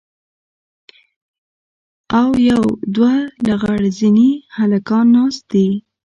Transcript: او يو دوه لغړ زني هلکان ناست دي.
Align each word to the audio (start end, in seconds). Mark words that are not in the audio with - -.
او 2.21 2.29
يو 2.49 2.61
دوه 2.95 3.15
لغړ 3.47 3.79
زني 3.99 4.31
هلکان 4.57 5.05
ناست 5.15 5.43
دي. 5.51 5.69